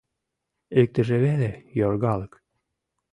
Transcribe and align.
Иктыже 0.81 1.17
веле 1.25 1.51
йоргалык. 1.79 2.33